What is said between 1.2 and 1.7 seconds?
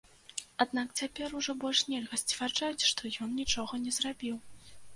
ужо